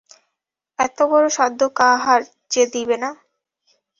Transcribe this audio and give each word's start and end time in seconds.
এতবড় 0.79 1.27
সাধ্য 1.29 1.61
কাহার 1.79 2.21
যে 2.51 2.63
দিবে 2.73 2.97
না? 3.03 3.09